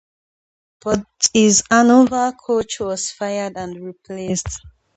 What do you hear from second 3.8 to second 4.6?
replaced.